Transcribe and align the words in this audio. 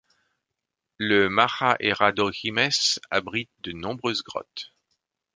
Le 0.97 1.29
Maja 1.29 1.75
e 1.79 1.93
Radohimës 1.93 2.99
abrite 3.11 3.51
de 3.61 3.71
nombreuses 3.73 4.23
grottes. 4.23 4.71